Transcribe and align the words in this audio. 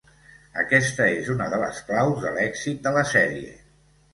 Aquesta 0.61 1.05
és 1.17 1.29
una 1.35 1.49
de 1.53 1.59
les 1.65 1.81
claus 1.91 2.25
de 2.27 2.35
l'èxit 2.39 2.83
de 2.89 2.95
la 2.99 3.05
sèrie. 3.15 3.57